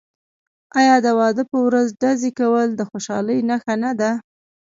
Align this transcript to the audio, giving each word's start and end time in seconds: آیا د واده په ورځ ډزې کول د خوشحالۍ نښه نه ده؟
آیا 0.79 0.95
د 1.05 1.07
واده 1.19 1.43
په 1.51 1.57
ورځ 1.67 1.87
ډزې 2.01 2.31
کول 2.39 2.67
د 2.75 2.81
خوشحالۍ 2.89 3.39
نښه 3.49 3.75
نه 3.83 3.91
ده؟ 3.99 4.11